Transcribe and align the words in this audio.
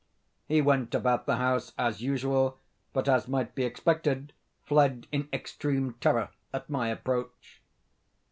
He 0.47 0.63
went 0.63 0.95
about 0.95 1.27
the 1.27 1.35
house 1.35 1.73
as 1.77 2.01
usual, 2.01 2.57
but, 2.91 3.07
as 3.07 3.27
might 3.27 3.53
be 3.53 3.63
expected, 3.63 4.33
fled 4.65 5.05
in 5.11 5.29
extreme 5.31 5.93
terror 5.99 6.29
at 6.51 6.67
my 6.71 6.87
approach. 6.89 7.61